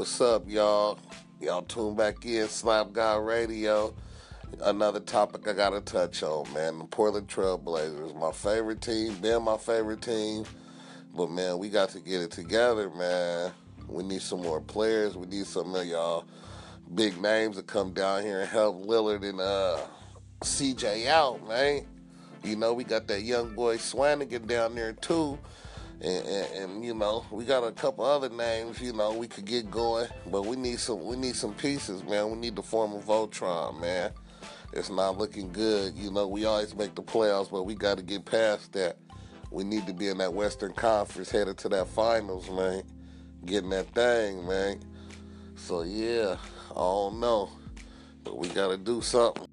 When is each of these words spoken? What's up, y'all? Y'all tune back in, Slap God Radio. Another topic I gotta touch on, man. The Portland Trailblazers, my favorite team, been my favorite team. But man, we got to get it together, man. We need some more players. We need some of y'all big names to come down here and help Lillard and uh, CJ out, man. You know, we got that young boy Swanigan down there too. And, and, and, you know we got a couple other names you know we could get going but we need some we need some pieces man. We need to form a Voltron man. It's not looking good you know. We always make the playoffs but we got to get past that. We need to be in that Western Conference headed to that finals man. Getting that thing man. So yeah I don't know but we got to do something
What's 0.00 0.18
up, 0.22 0.48
y'all? 0.48 0.98
Y'all 1.42 1.60
tune 1.60 1.94
back 1.94 2.24
in, 2.24 2.48
Slap 2.48 2.90
God 2.94 3.18
Radio. 3.18 3.92
Another 4.62 4.98
topic 4.98 5.46
I 5.46 5.52
gotta 5.52 5.82
touch 5.82 6.22
on, 6.22 6.50
man. 6.54 6.78
The 6.78 6.84
Portland 6.86 7.28
Trailblazers, 7.28 8.18
my 8.18 8.32
favorite 8.32 8.80
team, 8.80 9.16
been 9.16 9.42
my 9.42 9.58
favorite 9.58 10.00
team. 10.00 10.46
But 11.14 11.30
man, 11.30 11.58
we 11.58 11.68
got 11.68 11.90
to 11.90 12.00
get 12.00 12.22
it 12.22 12.30
together, 12.30 12.88
man. 12.88 13.52
We 13.88 14.02
need 14.02 14.22
some 14.22 14.40
more 14.40 14.62
players. 14.62 15.18
We 15.18 15.26
need 15.26 15.44
some 15.44 15.74
of 15.74 15.84
y'all 15.84 16.24
big 16.94 17.20
names 17.20 17.58
to 17.58 17.62
come 17.62 17.92
down 17.92 18.22
here 18.22 18.40
and 18.40 18.48
help 18.48 18.82
Lillard 18.82 19.22
and 19.22 19.38
uh, 19.38 19.80
CJ 20.40 21.08
out, 21.08 21.46
man. 21.46 21.86
You 22.42 22.56
know, 22.56 22.72
we 22.72 22.84
got 22.84 23.06
that 23.08 23.20
young 23.20 23.54
boy 23.54 23.76
Swanigan 23.76 24.46
down 24.46 24.76
there 24.76 24.94
too. 24.94 25.38
And, 26.02 26.26
and, 26.26 26.54
and, 26.54 26.84
you 26.84 26.94
know 26.94 27.26
we 27.30 27.44
got 27.44 27.62
a 27.62 27.72
couple 27.72 28.06
other 28.06 28.30
names 28.30 28.80
you 28.80 28.94
know 28.94 29.12
we 29.12 29.28
could 29.28 29.44
get 29.44 29.70
going 29.70 30.08
but 30.30 30.46
we 30.46 30.56
need 30.56 30.80
some 30.80 31.04
we 31.04 31.14
need 31.14 31.36
some 31.36 31.52
pieces 31.52 32.02
man. 32.04 32.30
We 32.30 32.38
need 32.38 32.56
to 32.56 32.62
form 32.62 32.94
a 32.94 33.00
Voltron 33.00 33.78
man. 33.78 34.12
It's 34.72 34.88
not 34.88 35.18
looking 35.18 35.52
good 35.52 35.94
you 35.96 36.10
know. 36.10 36.26
We 36.26 36.46
always 36.46 36.74
make 36.74 36.94
the 36.94 37.02
playoffs 37.02 37.50
but 37.50 37.64
we 37.64 37.74
got 37.74 37.98
to 37.98 38.02
get 38.02 38.24
past 38.24 38.72
that. 38.72 38.96
We 39.50 39.62
need 39.62 39.86
to 39.88 39.92
be 39.92 40.08
in 40.08 40.18
that 40.18 40.32
Western 40.32 40.72
Conference 40.72 41.30
headed 41.30 41.58
to 41.58 41.68
that 41.68 41.88
finals 41.88 42.48
man. 42.50 42.82
Getting 43.44 43.70
that 43.70 43.94
thing 43.94 44.46
man. 44.48 44.80
So 45.56 45.82
yeah 45.82 46.36
I 46.70 46.74
don't 46.74 47.20
know 47.20 47.50
but 48.24 48.38
we 48.38 48.48
got 48.48 48.68
to 48.68 48.78
do 48.78 49.02
something 49.02 49.46